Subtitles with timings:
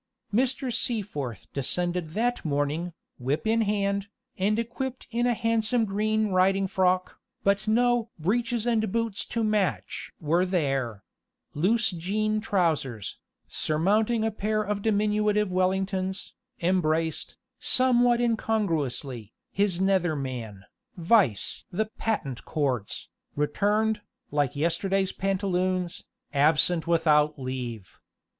[0.33, 0.73] Mr.
[0.73, 7.19] Seaforth descended that morning, whip in hand, and equipped in a handsome green riding frock,
[7.43, 11.03] but no "breeches and boots to match" were there:
[11.53, 16.33] loose jean trousers, surmounting a pair of diminutive Wellingtons,
[16.63, 20.63] embraced, somewhat incongruously, his nether man,
[20.97, 27.99] vice the "patent cords," returned, like yesterday's pantaloons, absent without leave.